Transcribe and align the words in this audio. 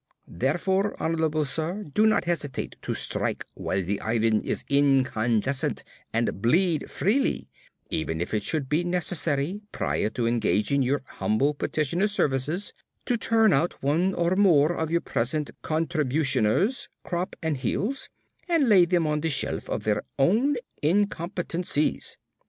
Therefore, 0.27 0.95
Hon'ble 0.99 1.45
Sir, 1.45 1.83
do 1.93 2.07
not 2.07 2.25
hesitate 2.25 2.75
to 2.81 2.95
strike 2.95 3.45
while 3.53 3.83
the 3.83 3.99
iron 4.01 4.41
is 4.43 4.65
incandescent 4.67 5.83
and 6.11 6.41
bleed 6.41 6.89
freely, 6.89 7.51
even 7.91 8.19
if 8.19 8.33
it 8.33 8.41
should 8.41 8.67
be 8.67 8.83
necessary, 8.83 9.61
prior 9.71 10.09
to 10.09 10.25
engaging 10.25 10.81
your 10.81 11.03
humble 11.05 11.53
petitioner's 11.53 12.11
services, 12.13 12.73
to 13.05 13.15
turn 13.15 13.53
out 13.53 13.83
one 13.83 14.15
or 14.15 14.35
more 14.35 14.71
of 14.73 14.89
your 14.89 15.01
present 15.01 15.51
contributioners 15.61 16.87
crop 17.03 17.35
and 17.43 17.57
heels, 17.57 18.09
and 18.49 18.67
lay 18.67 18.85
them 18.85 19.05
on 19.05 19.21
the 19.21 19.29
shelf 19.29 19.69
of 19.69 19.83
their 19.83 20.01
own 20.17 20.55
incompetencies. 20.81 22.17